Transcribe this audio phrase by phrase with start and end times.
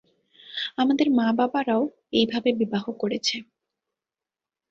[0.77, 1.81] আমাদের মা-বাবারও
[2.13, 3.35] এইভাবে বিবাহ করেছে।